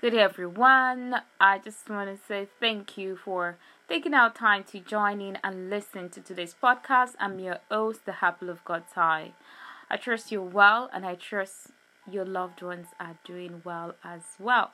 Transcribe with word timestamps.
Good 0.00 0.12
day, 0.12 0.20
everyone. 0.20 1.16
I 1.38 1.58
just 1.58 1.90
want 1.90 2.08
to 2.08 2.26
say 2.26 2.48
thank 2.58 2.96
you 2.96 3.18
for 3.22 3.58
taking 3.86 4.14
out 4.14 4.34
time 4.34 4.64
to 4.72 4.80
join 4.80 5.20
in 5.20 5.36
and 5.44 5.68
listen 5.68 6.08
to 6.08 6.22
today's 6.22 6.54
podcast. 6.54 7.16
I'm 7.20 7.38
your 7.38 7.58
host, 7.70 8.06
the 8.06 8.14
Apple 8.24 8.48
of 8.48 8.64
God's 8.64 8.96
Eye. 8.96 9.32
I 9.90 9.98
trust 9.98 10.32
you're 10.32 10.40
well, 10.40 10.88
and 10.94 11.04
I 11.04 11.16
trust 11.16 11.72
your 12.10 12.24
loved 12.24 12.62
ones 12.62 12.86
are 12.98 13.18
doing 13.26 13.60
well 13.62 13.94
as 14.02 14.22
well. 14.38 14.70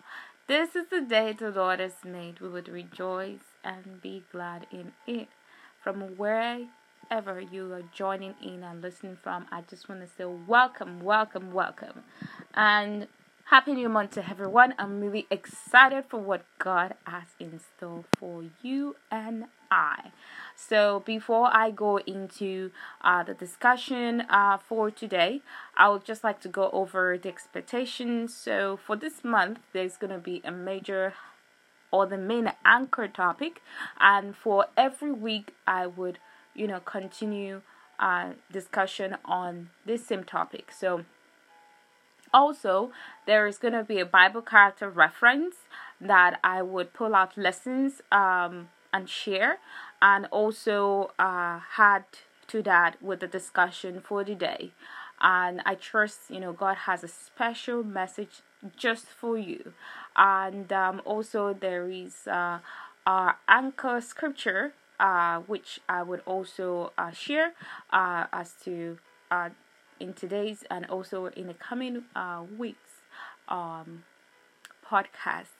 This 0.46 0.76
is 0.76 0.90
the 0.92 1.00
day 1.00 1.32
the 1.32 1.50
Lord 1.50 1.80
has 1.80 2.04
made. 2.04 2.38
We 2.38 2.48
would 2.48 2.68
rejoice 2.68 3.56
and 3.64 4.00
be 4.00 4.22
glad 4.30 4.68
in 4.70 4.92
it. 5.08 5.26
From 5.82 6.02
wherever 6.16 7.40
you 7.40 7.72
are 7.72 7.82
joining 7.92 8.36
in 8.40 8.62
and 8.62 8.80
listening 8.80 9.18
from, 9.20 9.46
I 9.50 9.62
just 9.62 9.88
want 9.88 10.02
to 10.02 10.06
say 10.06 10.24
welcome, 10.24 11.00
welcome, 11.00 11.52
welcome. 11.52 12.04
And 12.54 13.08
Happy 13.50 13.74
new 13.74 13.88
month 13.88 14.10
to 14.10 14.28
everyone. 14.28 14.74
I'm 14.76 15.00
really 15.00 15.28
excited 15.30 16.06
for 16.08 16.18
what 16.18 16.44
God 16.58 16.94
has 17.06 17.28
in 17.38 17.60
store 17.60 18.02
for 18.18 18.42
you 18.60 18.96
and 19.08 19.44
I. 19.70 20.10
So, 20.56 21.04
before 21.06 21.48
I 21.52 21.70
go 21.70 21.98
into 21.98 22.72
uh, 23.02 23.22
the 23.22 23.34
discussion 23.34 24.22
uh, 24.22 24.58
for 24.58 24.90
today, 24.90 25.42
I 25.76 25.88
would 25.90 26.04
just 26.04 26.24
like 26.24 26.40
to 26.40 26.48
go 26.48 26.70
over 26.72 27.16
the 27.16 27.28
expectations. 27.28 28.34
So, 28.34 28.80
for 28.84 28.96
this 28.96 29.22
month, 29.22 29.60
there's 29.72 29.96
going 29.96 30.12
to 30.12 30.18
be 30.18 30.42
a 30.44 30.50
major 30.50 31.14
or 31.92 32.04
the 32.04 32.18
main 32.18 32.50
anchor 32.64 33.06
topic, 33.06 33.62
and 34.00 34.34
for 34.34 34.66
every 34.76 35.12
week, 35.12 35.54
I 35.68 35.86
would, 35.86 36.18
you 36.52 36.66
know, 36.66 36.80
continue 36.80 37.62
uh, 38.00 38.30
discussion 38.50 39.18
on 39.24 39.70
this 39.84 40.04
same 40.04 40.24
topic. 40.24 40.72
So, 40.72 41.04
also, 42.36 42.92
there 43.26 43.46
is 43.46 43.58
going 43.58 43.72
to 43.74 43.82
be 43.82 43.98
a 43.98 44.04
Bible 44.04 44.42
character 44.42 44.88
reference 44.90 45.56
that 46.00 46.38
I 46.44 46.62
would 46.62 46.92
pull 46.92 47.14
out 47.14 47.36
lessons 47.36 48.02
um, 48.12 48.68
and 48.92 49.08
share, 49.08 49.58
and 50.02 50.26
also 50.30 51.12
uh, 51.18 51.60
add 51.78 52.04
to 52.48 52.62
that 52.62 53.02
with 53.02 53.20
the 53.20 53.26
discussion 53.26 54.00
for 54.00 54.22
the 54.22 54.34
day. 54.34 54.72
And 55.20 55.62
I 55.64 55.74
trust, 55.76 56.20
you 56.28 56.40
know, 56.40 56.52
God 56.52 56.76
has 56.88 57.02
a 57.02 57.08
special 57.08 57.82
message 57.82 58.42
just 58.76 59.06
for 59.06 59.38
you. 59.38 59.72
And 60.14 60.70
um, 60.72 61.00
also, 61.04 61.54
there 61.54 61.88
is 61.90 62.26
uh, 62.26 62.58
our 63.06 63.36
anchor 63.48 64.00
scripture, 64.00 64.74
uh, 65.00 65.38
which 65.40 65.80
I 65.88 66.02
would 66.02 66.20
also 66.26 66.92
uh, 66.98 67.12
share 67.12 67.54
uh, 67.90 68.26
as 68.32 68.52
to 68.64 68.98
uh, 69.30 69.50
in 70.00 70.12
today's 70.14 70.64
and 70.70 70.86
also 70.86 71.26
in 71.26 71.46
the 71.46 71.54
coming 71.54 72.04
uh, 72.14 72.42
weeks 72.58 73.02
um, 73.48 74.04
podcast 74.88 75.54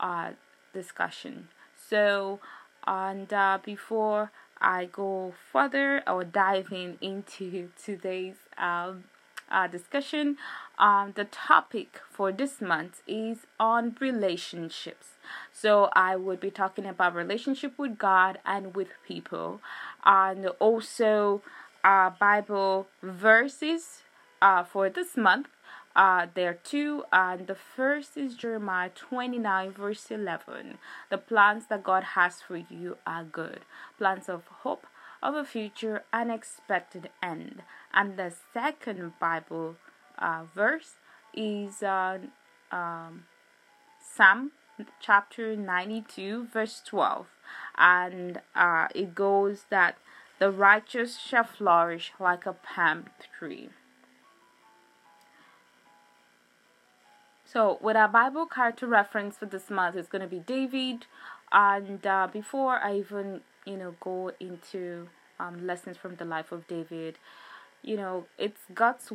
uh, 0.00 0.30
discussion. 0.72 1.48
So, 1.88 2.40
and 2.86 3.32
uh, 3.32 3.58
before 3.64 4.30
I 4.60 4.86
go 4.86 5.34
further 5.52 6.02
or 6.06 6.24
diving 6.24 6.98
into 7.00 7.70
today's 7.84 8.36
um, 8.58 9.04
uh, 9.50 9.66
discussion, 9.66 10.36
um, 10.78 11.12
the 11.14 11.24
topic 11.24 12.00
for 12.10 12.32
this 12.32 12.60
month 12.60 13.02
is 13.06 13.38
on 13.60 13.96
relationships. 14.00 15.08
So 15.52 15.90
I 15.94 16.16
would 16.16 16.40
be 16.40 16.50
talking 16.50 16.86
about 16.86 17.14
relationship 17.14 17.78
with 17.78 17.98
God 17.98 18.38
and 18.46 18.74
with 18.74 18.88
people, 19.06 19.60
and 20.04 20.46
also 20.58 21.42
uh, 21.84 22.10
Bible 22.10 22.86
verses 23.02 24.02
uh, 24.40 24.64
for 24.64 24.88
this 24.88 25.16
month. 25.16 25.48
Uh, 25.94 26.26
there 26.34 26.50
are 26.50 26.58
two, 26.64 27.04
and 27.12 27.46
the 27.46 27.54
first 27.54 28.16
is 28.16 28.34
Jeremiah 28.34 28.88
29, 28.94 29.72
verse 29.72 30.10
11. 30.10 30.78
The 31.10 31.18
plans 31.18 31.66
that 31.68 31.84
God 31.84 32.02
has 32.14 32.40
for 32.40 32.56
you 32.56 32.96
are 33.06 33.24
good, 33.24 33.60
plans 33.98 34.28
of 34.28 34.46
hope, 34.62 34.86
of 35.22 35.34
a 35.34 35.44
future, 35.44 36.04
unexpected 36.12 37.10
end. 37.22 37.62
And 37.92 38.16
the 38.16 38.32
second 38.54 39.12
Bible 39.20 39.76
uh, 40.18 40.44
verse 40.54 40.94
is 41.34 41.82
uh, 41.82 42.18
um, 42.70 43.24
Psalm 44.00 44.52
chapter 45.00 45.54
92, 45.56 46.48
verse 46.52 46.80
12. 46.86 47.26
And 47.76 48.40
uh, 48.54 48.88
it 48.94 49.14
goes 49.14 49.66
that 49.70 49.98
the 50.42 50.50
righteous 50.50 51.20
shall 51.20 51.44
flourish 51.44 52.10
like 52.18 52.46
a 52.46 52.52
palm 52.52 53.04
tree. 53.38 53.68
So, 57.44 57.78
with 57.80 57.94
our 57.94 58.08
Bible 58.08 58.46
character 58.46 58.88
reference 58.88 59.36
for 59.36 59.46
this 59.46 59.70
month 59.70 59.94
is 59.94 60.08
going 60.08 60.22
to 60.22 60.26
be 60.26 60.40
David. 60.40 61.06
And 61.52 62.04
uh, 62.04 62.26
before 62.32 62.80
I 62.80 62.96
even, 62.96 63.42
you 63.64 63.76
know, 63.76 63.94
go 64.00 64.32
into 64.40 65.06
um, 65.38 65.64
lessons 65.64 65.96
from 65.96 66.16
the 66.16 66.24
life 66.24 66.50
of 66.50 66.66
David, 66.66 67.18
you 67.80 67.94
know, 67.96 68.26
it's 68.36 68.62
God's 68.74 69.12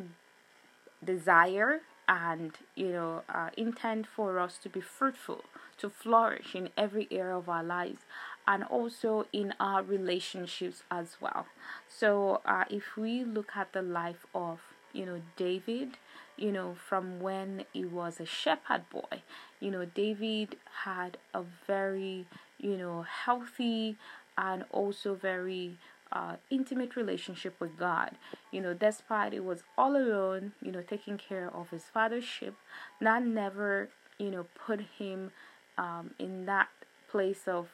desire 1.03 1.81
and, 2.07 2.53
you 2.73 2.93
know, 2.93 3.23
uh, 3.27 3.49
intent 3.57 4.07
for 4.07 4.39
us 4.39 4.57
to 4.59 4.69
be 4.69 4.79
fruitful, 4.79 5.43
to 5.79 5.89
flourish 5.89 6.55
in 6.55 6.69
every 6.77 7.09
area 7.11 7.35
of 7.35 7.49
our 7.49 7.65
lives 7.65 7.99
and 8.47 8.63
also 8.63 9.25
in 9.33 9.53
our 9.59 9.83
relationships 9.83 10.83
as 10.89 11.17
well. 11.19 11.45
So, 11.87 12.41
uh, 12.45 12.63
if 12.69 12.95
we 12.97 13.23
look 13.23 13.51
at 13.55 13.73
the 13.73 13.81
life 13.81 14.25
of 14.33 14.59
you 14.93 15.05
know 15.05 15.21
David, 15.35 15.97
you 16.37 16.51
know 16.51 16.75
from 16.89 17.19
when 17.19 17.65
he 17.73 17.85
was 17.85 18.19
a 18.19 18.25
shepherd 18.25 18.89
boy, 18.89 19.21
you 19.59 19.71
know 19.71 19.85
David 19.85 20.55
had 20.85 21.17
a 21.33 21.43
very 21.65 22.25
you 22.59 22.77
know 22.77 23.03
healthy 23.03 23.97
and 24.37 24.63
also 24.71 25.15
very 25.15 25.77
uh, 26.11 26.35
intimate 26.49 26.95
relationship 26.95 27.59
with 27.59 27.77
God. 27.77 28.11
You 28.51 28.61
know, 28.61 28.73
despite 28.73 29.33
it 29.33 29.43
was 29.43 29.63
all 29.77 29.95
alone, 29.95 30.53
you 30.61 30.71
know, 30.71 30.81
taking 30.81 31.17
care 31.17 31.49
of 31.53 31.69
his 31.69 31.83
father's 31.83 32.23
sheep, 32.23 32.55
that 33.01 33.23
never, 33.23 33.89
you 34.17 34.31
know, 34.31 34.45
put 34.55 34.81
him 34.97 35.31
um, 35.77 36.11
in 36.19 36.45
that 36.45 36.69
place 37.09 37.47
of 37.47 37.67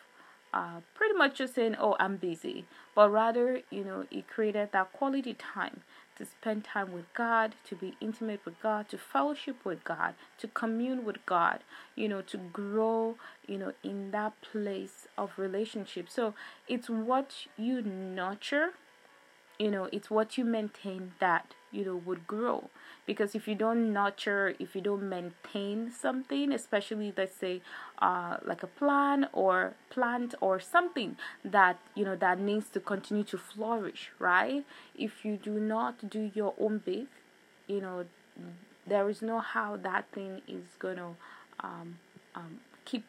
uh, 0.54 0.82
pretty 0.94 1.16
much 1.16 1.38
just 1.38 1.56
saying, 1.56 1.76
"Oh, 1.80 1.96
I'm 2.00 2.18
busy," 2.18 2.66
but 2.96 3.10
rather, 3.12 3.62
you 3.70 3.84
know, 3.84 4.06
he 4.10 4.22
created 4.22 4.72
that 4.72 4.94
quality 4.94 5.34
time 5.34 5.82
to 6.18 6.26
spend 6.26 6.64
time 6.64 6.92
with 6.92 7.12
God, 7.14 7.56
to 7.66 7.76
be 7.76 7.96
intimate 8.00 8.42
with 8.46 8.62
God, 8.62 8.88
to 8.90 8.98
fellowship 8.98 9.66
with 9.66 9.84
God, 9.84 10.14
to 10.38 10.48
commune 10.48 11.04
with 11.04 11.26
God, 11.26 11.60
you 11.96 12.08
know, 12.08 12.22
to 12.22 12.38
grow, 12.38 13.16
you 13.48 13.58
know, 13.58 13.74
in 13.84 14.12
that 14.12 14.34
place 14.42 15.08
of 15.18 15.32
relationship. 15.38 16.10
So 16.10 16.34
it's 16.68 16.90
what 16.90 17.48
you 17.58 17.82
nurture, 17.82 18.74
you 19.64 19.72
know, 19.72 19.88
it's 19.92 20.10
what 20.12 20.38
you 20.38 20.44
maintain 20.44 21.14
that, 21.20 21.54
you 21.72 21.86
know, 21.86 21.96
would 21.96 22.28
grow. 22.28 22.70
Because 23.06 23.34
if 23.36 23.48
you 23.48 23.56
don't 23.56 23.92
nurture 23.94 24.56
if 24.60 24.76
you 24.76 24.82
don't 24.82 25.10
maintain 25.10 25.92
something 25.92 26.54
especially 26.54 27.14
let's 27.18 27.36
say 27.36 27.62
uh, 28.00 28.38
like 28.46 28.64
a 28.64 28.68
plant 28.68 29.26
or 29.34 29.74
plant 29.90 30.36
or 30.40 30.60
something 30.62 31.18
that 31.44 31.78
you 31.96 32.06
know 32.06 32.16
that 32.16 32.40
needs 32.40 32.70
to 32.70 32.80
continue 32.80 33.26
to 33.26 33.38
flourish 33.38 34.12
right? 34.20 34.64
If 34.96 35.26
you 35.26 35.36
do 35.36 35.60
not 35.60 36.10
do 36.10 36.32
your 36.34 36.54
own 36.58 36.78
bit 36.78 37.08
you 37.68 37.82
know 37.82 38.06
there 38.88 39.10
is 39.10 39.22
no 39.22 39.40
how 39.40 39.76
that 39.78 40.06
thing 40.14 40.42
is 40.48 40.64
gonna 40.80 41.10
um, 41.60 42.00
um, 42.36 42.60
keep 42.86 43.06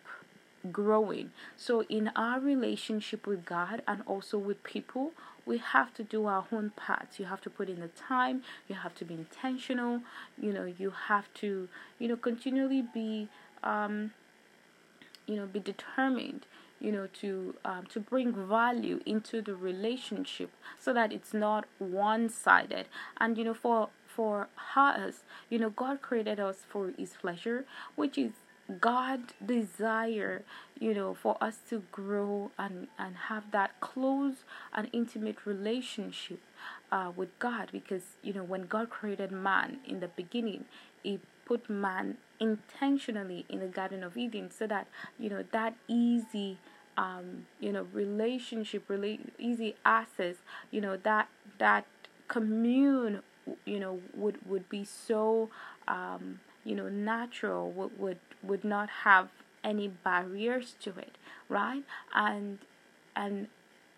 growing 0.72 1.30
so 1.56 1.82
in 1.88 2.10
our 2.16 2.40
relationship 2.40 3.26
with 3.26 3.44
god 3.44 3.82
and 3.86 4.02
also 4.06 4.38
with 4.38 4.62
people 4.62 5.12
we 5.46 5.58
have 5.58 5.92
to 5.94 6.02
do 6.02 6.26
our 6.26 6.46
own 6.52 6.70
parts. 6.70 7.18
You 7.18 7.26
have 7.26 7.40
to 7.42 7.50
put 7.50 7.68
in 7.68 7.80
the 7.80 7.88
time, 7.88 8.42
you 8.68 8.74
have 8.76 8.94
to 8.96 9.04
be 9.04 9.14
intentional, 9.14 10.00
you 10.40 10.52
know, 10.52 10.64
you 10.64 10.92
have 11.08 11.32
to, 11.34 11.68
you 11.98 12.08
know, 12.08 12.16
continually 12.16 12.82
be 12.82 13.28
um, 13.62 14.12
you 15.26 15.36
know, 15.36 15.46
be 15.46 15.58
determined, 15.58 16.46
you 16.80 16.92
know, 16.92 17.08
to 17.20 17.54
um, 17.64 17.86
to 17.86 18.00
bring 18.00 18.32
value 18.32 19.00
into 19.06 19.40
the 19.40 19.54
relationship 19.54 20.50
so 20.78 20.92
that 20.92 21.12
it's 21.12 21.32
not 21.32 21.64
one-sided. 21.78 22.86
And 23.18 23.38
you 23.38 23.44
know, 23.44 23.54
for 23.54 23.88
for 24.06 24.48
us, 24.76 25.24
you 25.50 25.58
know, 25.58 25.70
God 25.70 26.02
created 26.02 26.38
us 26.38 26.58
for 26.68 26.92
His 26.98 27.14
pleasure, 27.20 27.64
which 27.96 28.18
is 28.18 28.32
God 28.80 29.34
desire, 29.44 30.42
you 30.78 30.94
know, 30.94 31.14
for 31.14 31.36
us 31.42 31.58
to 31.68 31.82
grow 31.92 32.50
and, 32.58 32.88
and 32.98 33.16
have 33.28 33.50
that 33.50 33.80
close 33.80 34.44
and 34.72 34.88
intimate 34.92 35.44
relationship 35.44 36.40
uh, 36.90 37.12
with 37.14 37.38
God. 37.38 37.68
Because, 37.72 38.02
you 38.22 38.32
know, 38.32 38.44
when 38.44 38.62
God 38.62 38.90
created 38.90 39.30
man 39.30 39.78
in 39.86 40.00
the 40.00 40.08
beginning, 40.08 40.64
He 41.02 41.20
put 41.44 41.68
man 41.68 42.16
intentionally 42.40 43.44
in 43.48 43.60
the 43.60 43.66
Garden 43.66 44.02
of 44.02 44.16
Eden 44.16 44.50
so 44.50 44.66
that, 44.66 44.86
you 45.18 45.28
know, 45.28 45.44
that 45.52 45.74
easy 45.88 46.58
um, 46.96 47.46
you 47.60 47.72
know, 47.72 47.86
relationship, 47.92 48.84
really 48.88 49.20
easy 49.38 49.74
access, 49.84 50.36
you 50.70 50.80
know, 50.80 50.96
that 50.98 51.28
that 51.58 51.86
commune, 52.28 53.22
you 53.64 53.80
know, 53.80 54.00
would 54.14 54.38
would 54.46 54.68
be 54.68 54.84
so 54.84 55.50
um, 55.88 56.40
you 56.64 56.74
know 56.74 56.88
natural 56.88 57.70
would 57.70 57.98
would, 57.98 58.18
would 58.42 58.64
not 58.64 58.88
have 59.04 59.28
any 59.62 59.88
barriers 59.88 60.74
to 60.80 60.90
it 60.98 61.16
right? 61.48 61.84
And 62.14 62.58
and 63.16 63.48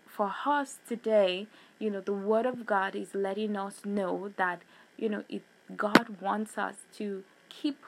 for 0.07 0.33
us 0.47 0.79
today 0.89 1.47
you 1.79 1.91
know 1.91 2.01
the 2.01 2.13
word 2.13 2.47
of 2.47 2.65
god 2.67 2.95
is 2.95 3.15
letting 3.15 3.57
us 3.57 3.81
know 3.85 4.31
that 4.37 4.63
you 4.97 5.09
know 5.09 5.25
it 5.29 5.43
god 5.77 6.21
wants 6.21 6.57
us 6.57 6.77
to 6.97 7.23
keep 7.49 7.85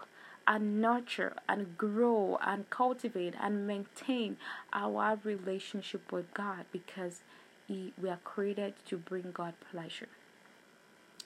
and 0.46 0.80
nurture 0.80 1.34
and 1.48 1.76
grow 1.78 2.38
and 2.42 2.68
cultivate 2.70 3.34
and 3.40 3.66
maintain 3.66 4.36
our 4.72 5.18
relationship 5.22 6.10
with 6.10 6.32
god 6.34 6.64
because 6.72 7.20
we 7.68 7.92
are 8.08 8.18
created 8.24 8.74
to 8.86 8.96
bring 8.96 9.30
god 9.32 9.54
pleasure. 9.70 10.08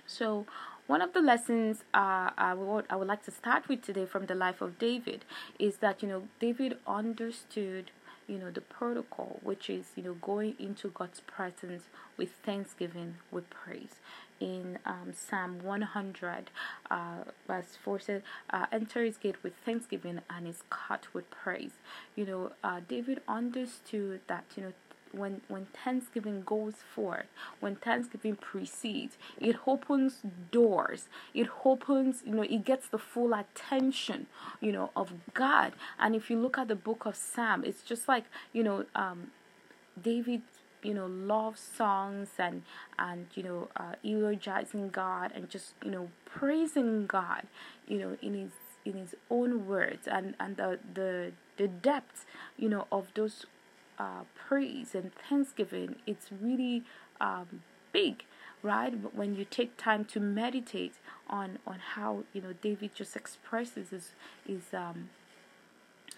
So 0.07 0.47
one 0.87 1.01
of 1.01 1.13
the 1.13 1.21
lessons 1.21 1.85
uh, 1.95 2.31
I, 2.37 2.55
would, 2.55 2.87
I 2.91 2.97
would 2.97 3.09
like 3.09 3.25
to 3.25 3.31
start 3.31 3.69
with 3.69 3.83
today 3.83 4.05
from 4.05 4.27
the 4.27 4.35
life 4.35 4.61
of 4.61 4.79
David 4.79 5.25
is 5.59 5.77
that, 5.77 6.03
you 6.03 6.09
know, 6.09 6.25
David 6.41 6.77
understood, 6.87 7.93
you 8.27 8.39
know, 8.39 8.51
the 8.51 8.61
protocol, 8.61 9.39
which 9.43 9.71
is, 9.71 9.87
you 9.97 10.03
know, 10.03 10.15
going 10.15 10.55
into 10.59 10.89
God's 10.89 11.21
presence 11.21 11.85
with 12.17 12.31
thanksgiving, 12.45 13.17
with 13.31 13.49
praise. 13.49 14.01
In 14.41 14.81
um, 14.85 15.13
Psalm 15.15 15.63
100, 15.63 16.51
uh, 16.91 16.97
verse 17.47 17.79
4 17.83 18.01
says, 18.01 18.23
uh, 18.51 18.67
Enter 18.73 19.05
his 19.05 19.17
gate 19.17 19.37
with 19.45 19.53
thanksgiving 19.65 20.21
and 20.29 20.49
his 20.49 20.65
court 20.69 21.07
with 21.15 21.31
praise. 21.31 21.75
You 22.17 22.27
know, 22.27 22.53
uh, 22.65 22.81
David 22.89 23.21
understood 23.29 24.21
that, 24.27 24.45
you 24.57 24.65
know, 24.65 24.73
when 25.13 25.43
when 25.49 25.67
Thanksgiving 25.67 26.43
goes 26.43 26.75
forth, 26.95 27.27
when 27.61 27.77
Thanksgiving 27.77 28.37
precedes, 28.37 29.17
it 29.41 29.57
opens 29.67 30.23
doors. 30.51 31.09
It 31.35 31.49
opens, 31.65 32.23
you 32.25 32.35
know, 32.35 32.43
it 32.43 32.65
gets 32.65 32.89
the 32.89 32.99
full 32.99 33.33
attention, 33.35 34.27
you 34.61 34.73
know, 34.73 34.91
of 34.97 35.13
God. 35.35 35.73
And 35.99 36.15
if 36.15 36.31
you 36.31 36.39
look 36.39 36.59
at 36.59 36.69
the 36.69 36.77
book 36.77 37.07
of 37.07 37.17
Psalm, 37.17 37.65
it's 37.65 37.83
just 37.83 38.09
like, 38.09 38.25
you 38.53 38.63
know, 38.63 38.87
um, 38.95 39.31
David 40.01 40.43
you 40.83 40.95
know 40.95 41.07
love 41.07 41.57
songs 41.59 42.29
and 42.39 42.63
and 42.99 43.27
you 43.35 43.43
know 43.43 43.69
uh, 43.77 43.95
eulogizing 44.03 44.89
God 44.91 45.31
and 45.35 45.49
just 45.49 45.75
you 45.85 45.91
know 45.91 46.09
praising 46.25 47.07
God 47.07 47.47
you 47.87 47.99
know 47.99 48.17
in 48.21 48.35
his 48.35 48.51
in 48.85 48.95
his 48.95 49.15
own 49.31 49.67
words 49.67 50.09
and 50.09 50.35
and 50.41 50.57
the 50.57 50.79
the 50.95 51.33
the 51.57 51.69
depth 51.69 52.27
you 52.57 52.69
know 52.69 52.87
of 52.91 53.09
those 53.15 53.47
uh, 54.03 54.25
praise 54.35 54.95
and 54.95 55.13
thanksgiving, 55.15 55.97
it's 56.07 56.29
really 56.41 56.83
um, 57.21 57.63
big, 57.93 58.25
right? 58.63 58.93
When 59.15 59.37
you 59.37 59.45
take 59.45 59.77
time 59.77 60.05
to 60.07 60.19
meditate 60.19 60.95
on 61.29 61.59
on 61.67 61.79
how 61.95 62.25
you 62.33 62.41
know 62.43 62.53
David 62.61 62.91
just 62.95 63.15
expresses 63.17 63.91
his 63.91 64.07
his 64.45 64.65
um 64.75 65.11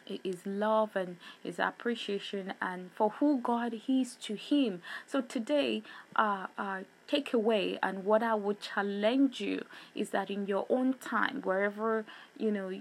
his 0.06 0.40
love 0.44 0.96
and 0.96 1.16
his 1.42 1.58
appreciation 1.58 2.52
and 2.60 2.90
for 2.94 3.10
who 3.19 3.40
God 3.40 3.81
is 3.88 4.16
to 4.16 4.34
him. 4.34 4.82
So 5.06 5.22
today, 5.22 5.82
uh, 6.14 6.46
uh, 6.58 6.81
takeaway 7.08 7.78
and 7.82 8.04
what 8.04 8.22
I 8.22 8.34
would 8.34 8.60
challenge 8.60 9.40
you 9.40 9.64
is 9.94 10.10
that 10.10 10.31
in 10.31 10.46
your 10.46 10.66
own 10.69 10.94
time, 10.94 11.40
wherever 11.42 12.04
you 12.38 12.50
know 12.50 12.81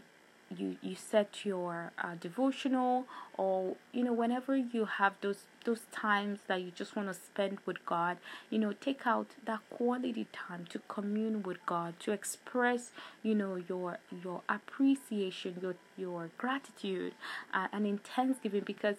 you 0.58 0.78
you 0.82 0.96
set 0.96 1.46
your 1.46 1.92
uh, 2.02 2.16
devotional 2.20 3.06
or 3.38 3.76
you 3.92 4.04
know 4.04 4.14
whenever 4.14 4.56
you 4.56 4.86
have 4.86 5.14
those 5.22 5.44
those 5.66 5.82
times 5.92 6.40
that 6.48 6.62
you 6.62 6.72
just 6.76 6.96
want 6.96 7.08
to 7.08 7.14
spend 7.14 7.58
with 7.66 7.86
God 7.86 8.18
you 8.50 8.60
know 8.60 8.74
take 8.74 9.06
out 9.08 9.28
that 9.46 9.60
quality 9.70 10.28
time 10.34 10.66
to 10.70 10.80
commune 10.88 11.44
with 11.44 11.66
God 11.66 12.00
to 12.02 12.12
express 12.12 12.92
you 13.22 13.36
know 13.36 13.56
your 13.56 14.00
your 14.24 14.42
appreciation 14.50 15.58
your 15.62 15.76
your 15.98 16.30
gratitude 16.38 17.14
uh, 17.54 17.68
and 17.72 17.86
in 17.86 17.98
thanksgiving 17.98 18.64
because 18.66 18.98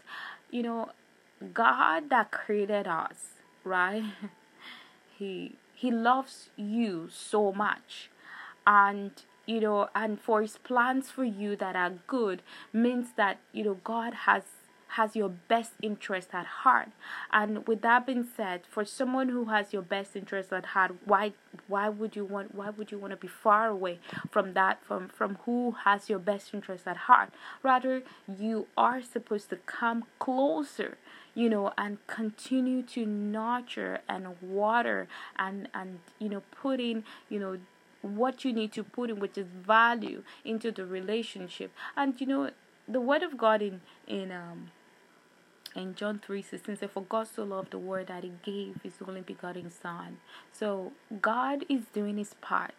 you 0.50 0.62
know 0.62 0.90
God 1.52 2.10
that 2.10 2.30
created 2.30 2.86
us 2.86 3.34
right? 3.64 4.04
He 5.16 5.56
he 5.74 5.90
loves 5.90 6.50
you 6.56 7.08
so 7.12 7.52
much. 7.52 8.10
And 8.66 9.12
you 9.46 9.60
know, 9.60 9.88
and 9.94 10.20
for 10.20 10.42
his 10.42 10.58
plans 10.58 11.10
for 11.10 11.24
you 11.24 11.56
that 11.56 11.76
are 11.76 11.92
good 12.06 12.42
means 12.72 13.08
that, 13.16 13.38
you 13.52 13.64
know, 13.64 13.78
God 13.84 14.14
has 14.14 14.42
has 14.94 15.16
your 15.16 15.28
best 15.28 15.72
interest 15.82 16.28
at 16.32 16.46
heart. 16.46 16.88
And 17.32 17.66
with 17.66 17.82
that 17.82 18.06
being 18.06 18.26
said, 18.36 18.62
for 18.68 18.84
someone 18.84 19.28
who 19.28 19.46
has 19.46 19.72
your 19.72 19.82
best 19.82 20.14
interest 20.14 20.52
at 20.52 20.66
heart, 20.66 20.94
why 21.04 21.32
why 21.66 21.88
would 21.88 22.14
you 22.16 22.24
want 22.24 22.54
why 22.54 22.70
would 22.70 22.92
you 22.92 22.98
want 22.98 23.10
to 23.10 23.16
be 23.16 23.28
far 23.28 23.68
away 23.68 23.98
from 24.30 24.54
that 24.54 24.84
from 24.84 25.08
from 25.08 25.38
who 25.44 25.72
has 25.84 26.08
your 26.08 26.18
best 26.18 26.54
interest 26.54 26.86
at 26.86 26.96
heart? 26.96 27.30
Rather, 27.62 28.02
you 28.38 28.66
are 28.76 29.02
supposed 29.02 29.50
to 29.50 29.56
come 29.56 30.04
closer 30.18 30.96
you 31.34 31.48
know 31.50 31.72
and 31.76 31.98
continue 32.06 32.80
to 32.80 33.04
nurture 33.04 33.98
and 34.08 34.40
water 34.40 35.08
and 35.36 35.68
and 35.74 35.98
you 36.20 36.28
know 36.28 36.42
put 36.52 36.78
in 36.78 37.02
you 37.28 37.40
know 37.40 37.58
what 38.04 38.44
you 38.44 38.52
need 38.52 38.72
to 38.72 38.84
put 38.84 39.10
in, 39.10 39.18
which 39.18 39.38
is 39.38 39.46
value 39.66 40.22
into 40.44 40.70
the 40.70 40.84
relationship. 40.84 41.72
And 41.96 42.20
you 42.20 42.26
know, 42.26 42.50
the 42.86 43.00
word 43.00 43.22
of 43.22 43.38
God 43.38 43.62
in 43.62 43.80
in 44.06 44.30
um 44.30 44.70
in 45.74 45.94
John 45.94 46.20
three 46.24 46.42
sixteen 46.42 46.76
says, 46.76 46.90
For 46.92 47.02
God 47.02 47.26
so 47.34 47.42
loved 47.44 47.70
the 47.72 47.78
world 47.78 48.08
that 48.08 48.22
he 48.22 48.32
gave 48.44 48.80
his 48.82 48.94
only 49.06 49.22
begotten 49.22 49.70
son. 49.70 50.18
So 50.52 50.92
God 51.20 51.64
is 51.68 51.82
doing 51.92 52.18
his 52.18 52.34
part. 52.34 52.74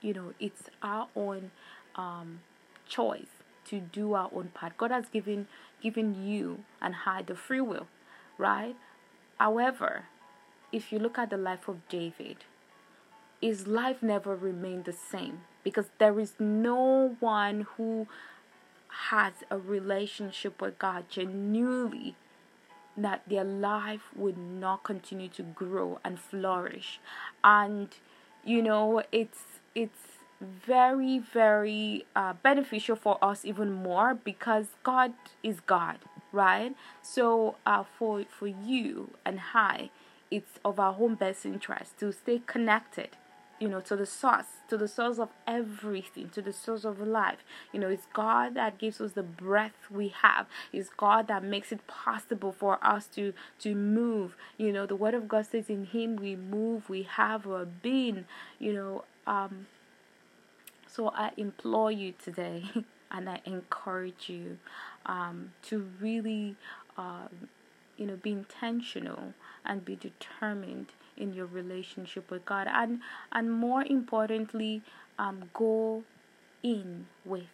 You 0.00 0.14
know, 0.14 0.34
it's 0.40 0.70
our 0.82 1.08
own 1.14 1.50
um 1.94 2.40
choice 2.88 3.28
to 3.66 3.80
do 3.80 4.14
our 4.14 4.30
own 4.34 4.48
part. 4.54 4.76
God 4.78 4.90
has 4.90 5.08
given 5.08 5.46
given 5.82 6.26
you 6.26 6.64
and 6.80 6.94
I 7.06 7.22
the 7.22 7.34
free 7.34 7.60
will, 7.60 7.86
right? 8.38 8.76
However, 9.38 10.04
if 10.72 10.92
you 10.92 10.98
look 10.98 11.18
at 11.18 11.30
the 11.30 11.36
life 11.36 11.68
of 11.68 11.86
David, 11.88 12.38
his 13.40 13.66
life 13.66 14.02
never 14.02 14.36
remained 14.36 14.84
the 14.84 14.92
same 14.92 15.42
because 15.64 15.86
there 15.98 16.18
is 16.20 16.34
no 16.38 17.16
one 17.20 17.66
who 17.76 18.06
has 19.08 19.32
a 19.50 19.58
relationship 19.58 20.60
with 20.60 20.78
God 20.78 21.04
genuinely 21.08 22.16
that 22.96 23.22
their 23.26 23.44
life 23.44 24.10
would 24.14 24.36
not 24.36 24.82
continue 24.82 25.28
to 25.28 25.42
grow 25.42 26.00
and 26.04 26.18
flourish. 26.18 27.00
And 27.42 27.88
you 28.44 28.62
know 28.62 29.02
it's 29.12 29.44
it's 29.74 30.00
very 30.40 31.18
very 31.18 32.06
uh, 32.16 32.32
beneficial 32.42 32.96
for 32.96 33.18
us 33.22 33.44
even 33.44 33.72
more 33.72 34.14
because 34.14 34.68
God 34.82 35.12
is 35.42 35.60
God 35.60 35.98
right? 36.32 36.74
So 37.02 37.56
uh, 37.66 37.84
for 37.98 38.24
for 38.28 38.46
you 38.46 39.10
and 39.24 39.40
I 39.54 39.90
it's 40.30 40.58
of 40.64 40.78
our 40.78 40.96
own 40.98 41.16
best 41.16 41.44
interest 41.44 41.98
to 41.98 42.12
stay 42.12 42.40
connected 42.46 43.10
you 43.60 43.68
know 43.68 43.80
to 43.80 43.94
the 43.94 44.06
source 44.06 44.46
to 44.68 44.76
the 44.76 44.88
source 44.88 45.18
of 45.18 45.28
everything 45.46 46.30
to 46.30 46.42
the 46.42 46.52
source 46.52 46.84
of 46.84 46.98
life. 47.00 47.44
You 47.72 47.80
know 47.80 47.88
it's 47.88 48.06
god 48.12 48.54
that 48.54 48.78
gives 48.78 49.00
us 49.00 49.12
the 49.12 49.22
breath 49.22 49.90
we 49.90 50.08
have. 50.08 50.46
It's 50.72 50.88
god 50.88 51.28
that 51.28 51.44
makes 51.44 51.70
it 51.70 51.86
possible 51.86 52.52
for 52.52 52.78
us 52.84 53.06
to 53.14 53.34
to 53.60 53.74
move. 53.74 54.34
You 54.56 54.72
know 54.72 54.86
the 54.86 54.96
word 54.96 55.14
of 55.14 55.28
god 55.28 55.46
says 55.46 55.68
in 55.68 55.84
him 55.84 56.16
we 56.16 56.34
move 56.34 56.88
we 56.88 57.02
have 57.02 57.46
our 57.46 57.66
being 57.66 58.24
you 58.58 58.72
know 58.72 59.04
um 59.26 59.66
so 60.86 61.08
i 61.14 61.30
implore 61.36 61.92
you 61.92 62.14
today 62.22 62.64
and 63.10 63.28
i 63.28 63.40
encourage 63.44 64.28
you 64.28 64.58
um 65.06 65.52
to 65.62 65.86
really 66.00 66.56
um 66.96 67.48
you 67.96 68.06
know 68.06 68.16
be 68.16 68.32
intentional 68.32 69.34
and 69.64 69.84
be 69.84 69.94
determined 69.94 70.88
in 71.20 71.32
your 71.34 71.46
relationship 71.46 72.30
with 72.30 72.44
God 72.44 72.66
and 72.70 73.00
and 73.32 73.52
more 73.52 73.84
importantly 73.84 74.82
um 75.18 75.50
go 75.54 76.02
in 76.62 77.06
with 77.24 77.44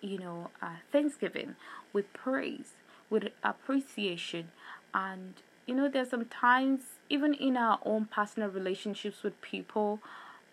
you 0.00 0.18
know 0.18 0.50
uh, 0.62 0.76
thanksgiving 0.92 1.56
with 1.92 2.12
praise 2.12 2.72
with 3.10 3.28
appreciation. 3.42 4.50
And 4.94 5.34
you 5.66 5.74
know 5.74 5.88
there's 5.88 6.10
sometimes 6.10 6.80
even 7.08 7.34
in 7.34 7.56
our 7.56 7.78
own 7.84 8.06
personal 8.06 8.48
relationships 8.48 9.22
with 9.22 9.40
people 9.42 10.00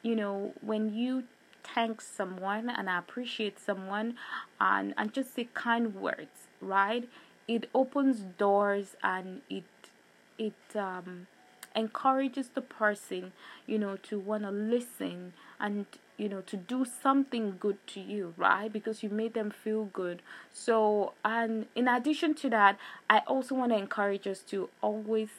you 0.03 0.15
know 0.15 0.53
when 0.61 0.93
you 0.93 1.23
thank 1.73 2.01
someone 2.01 2.69
and 2.69 2.89
appreciate 2.89 3.59
someone 3.59 4.15
and 4.59 4.93
and 4.97 5.13
just 5.13 5.35
say 5.35 5.47
kind 5.53 5.95
words 5.95 6.47
right? 6.61 7.07
It 7.47 7.69
opens 7.73 8.21
doors 8.37 8.95
and 9.03 9.41
it 9.49 9.63
it 10.37 10.53
um 10.75 11.27
encourages 11.75 12.49
the 12.49 12.61
person, 12.61 13.33
you 13.65 13.77
know, 13.77 13.97
to 14.03 14.19
want 14.19 14.43
to 14.43 14.51
listen 14.51 15.33
and, 15.59 15.85
you 16.17 16.29
know, 16.29 16.41
to 16.41 16.57
do 16.57 16.85
something 16.85 17.57
good 17.59 17.77
to 17.87 17.99
you, 17.99 18.33
right? 18.37 18.71
Because 18.71 19.03
you 19.03 19.09
made 19.09 19.33
them 19.33 19.51
feel 19.51 19.85
good. 19.85 20.21
So, 20.51 21.13
and 21.23 21.67
in 21.75 21.87
addition 21.87 22.33
to 22.35 22.49
that, 22.51 22.77
I 23.09 23.19
also 23.27 23.55
want 23.55 23.71
to 23.71 23.77
encourage 23.77 24.27
us 24.27 24.39
to 24.49 24.69
always 24.81 25.29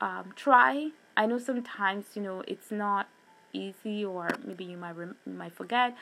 um, 0.00 0.32
try. 0.36 0.90
I 1.16 1.26
know 1.26 1.38
sometimes, 1.38 2.06
you 2.14 2.22
know, 2.22 2.42
it's 2.46 2.70
not 2.70 3.08
easy 3.52 4.04
or 4.04 4.28
maybe 4.44 4.64
you 4.64 4.76
might 4.76 4.96
rem- 4.96 5.16
you 5.26 5.32
might 5.32 5.52
forget 5.54 5.96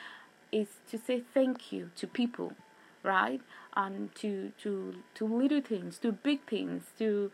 is 0.51 0.67
to 0.89 0.97
say 0.97 1.21
thank 1.33 1.71
you 1.71 1.91
to 1.95 2.07
people, 2.07 2.53
right? 3.03 3.41
And 3.75 4.13
to 4.15 4.51
to 4.63 4.95
to 5.15 5.25
little 5.25 5.61
things, 5.61 5.97
to 5.99 6.11
big 6.11 6.47
things, 6.47 6.83
to 6.99 7.31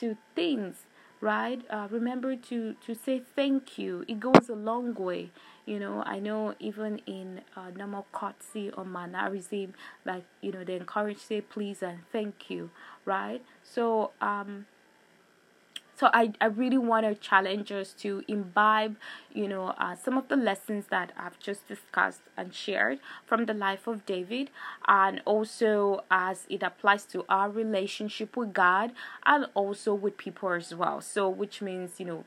to 0.00 0.16
things 0.34 0.84
right? 1.20 1.60
Uh, 1.70 1.88
remember 1.90 2.36
to 2.36 2.74
to 2.86 2.94
say 2.94 3.22
thank 3.36 3.78
you. 3.78 4.04
It 4.08 4.20
goes 4.20 4.48
a 4.48 4.54
long 4.54 4.94
way. 4.94 5.30
You 5.66 5.78
know 5.78 6.02
i 6.06 6.18
know 6.18 6.54
even 6.60 6.98
in 7.04 7.42
uh, 7.54 7.68
normal 7.76 8.06
or 8.74 8.86
mannerism 8.86 9.74
like 10.06 10.24
you 10.40 10.50
know 10.50 10.64
they 10.64 10.76
encourage 10.76 11.18
say 11.18 11.42
please 11.42 11.82
and 11.82 11.98
thank 12.10 12.48
you 12.48 12.70
right? 13.04 13.42
So 13.62 14.12
um 14.22 14.64
so 15.98 16.10
I, 16.12 16.32
I 16.40 16.46
really 16.46 16.78
want 16.78 17.06
to 17.06 17.14
challenge 17.14 17.72
us 17.72 17.92
to 17.94 18.22
imbibe 18.28 18.96
you 19.32 19.48
know 19.48 19.74
uh, 19.78 19.96
some 19.96 20.16
of 20.16 20.28
the 20.28 20.36
lessons 20.36 20.86
that 20.90 21.12
i've 21.18 21.38
just 21.38 21.66
discussed 21.66 22.22
and 22.36 22.54
shared 22.54 22.98
from 23.26 23.46
the 23.46 23.54
life 23.54 23.86
of 23.86 24.06
david. 24.06 24.50
And 24.86 25.20
also 25.24 26.04
as 26.10 26.46
it 26.48 26.62
applies 26.62 27.04
to 27.06 27.24
our 27.28 27.50
relationship 27.50 28.36
with 28.36 28.52
god 28.52 28.92
and 29.26 29.46
also 29.54 29.94
with 29.94 30.16
people 30.16 30.52
as 30.52 30.74
well. 30.74 31.00
So 31.00 31.28
which 31.28 31.60
means 31.62 31.98
you 31.98 32.06
know 32.06 32.24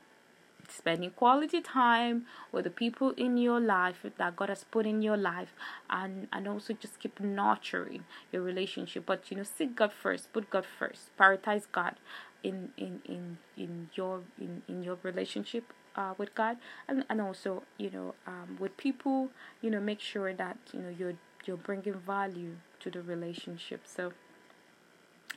spending 0.68 1.10
quality 1.10 1.60
time 1.60 2.24
with 2.50 2.64
the 2.64 2.70
people 2.70 3.10
in 3.10 3.36
your 3.36 3.60
life 3.60 4.06
that 4.16 4.36
God 4.36 4.48
has 4.48 4.64
put 4.64 4.86
in 4.86 5.02
your 5.02 5.16
life. 5.16 5.52
And 5.90 6.28
and 6.32 6.48
also 6.48 6.72
just 6.74 6.98
keep 7.00 7.20
nurturing 7.20 8.04
your 8.32 8.42
relationship. 8.42 9.04
But 9.06 9.30
you 9.30 9.36
know 9.36 9.42
seek 9.42 9.76
God 9.76 9.92
first 9.92 10.32
put 10.32 10.50
God 10.50 10.64
first 10.78 11.10
prioritize 11.18 11.66
God 11.70 11.96
in 12.42 12.70
in 12.76 13.00
in 13.04 13.38
in 13.56 13.90
your 13.94 14.22
in 14.40 14.62
in 14.68 14.82
your 14.82 14.98
relationship 15.02 15.72
uh, 15.96 16.14
with 16.18 16.34
God. 16.34 16.56
And 16.88 17.04
and 17.08 17.20
also 17.20 17.62
you 17.78 17.90
know 17.90 18.14
um, 18.26 18.56
with 18.58 18.76
people 18.76 19.30
you 19.60 19.70
know 19.70 19.80
make 19.80 20.00
sure 20.00 20.32
that 20.32 20.56
you 20.72 20.80
know 20.80 20.88
you're 20.88 21.14
you're 21.44 21.56
bringing 21.56 21.94
value 21.94 22.56
to 22.80 22.90
the 22.90 23.02
relationship. 23.02 23.82
So 23.84 24.12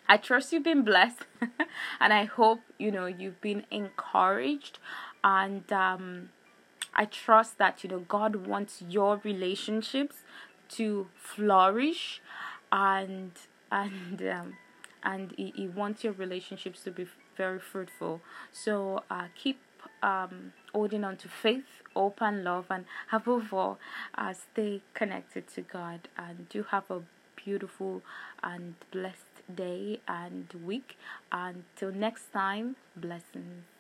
I 0.08 0.18
trust 0.18 0.54
you've 0.54 0.64
been 0.64 0.84
blessed 0.84 1.22
and 2.00 2.14
I 2.14 2.26
hope 2.26 2.60
you 2.78 2.92
know 2.92 3.06
you've 3.06 3.42
been 3.42 3.66
encouraged. 3.72 4.80
And 5.24 5.72
um, 5.74 6.30
I 6.94 7.06
trust 7.06 7.58
that 7.58 7.84
you 7.84 7.90
know 7.90 8.00
God 8.00 8.48
wants 8.48 8.84
your 8.88 9.20
relationships 9.24 10.18
to 10.70 11.08
flourish. 11.18 12.22
And 12.72 13.32
and 13.72 14.22
um, 14.22 14.54
and 15.06 15.34
he, 15.38 15.54
he 15.56 15.68
wants 15.68 16.04
your 16.04 16.14
relationships 16.14 16.82
to 16.84 16.92
be 16.92 17.08
very 17.38 17.60
fruitful. 17.60 18.22
So 18.52 19.04
uh, 19.10 19.28
keep 19.36 19.60
um, 20.02 20.54
holding 20.74 21.04
on 21.04 21.18
to 21.18 21.30
faith, 21.30 21.84
hope, 21.96 22.22
and 22.22 22.44
love, 22.44 22.66
and 22.70 22.86
above 23.12 23.54
all, 23.54 23.78
uh, 24.18 24.34
stay 24.34 24.82
connected 24.94 25.48
to 25.56 25.62
God. 25.62 26.10
And 26.18 26.50
do 26.50 26.66
have 26.72 26.90
a 26.90 27.02
beautiful 27.36 28.02
and 28.44 28.76
blessed 28.92 29.36
day 29.54 30.00
and 30.08 30.48
week. 30.66 30.98
Until 31.32 31.92
next 31.92 32.34
time, 32.34 32.76
blessings. 32.98 33.75